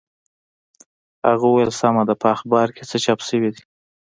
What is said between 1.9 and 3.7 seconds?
ده په اخبارو کې څه چاپ شوي دي.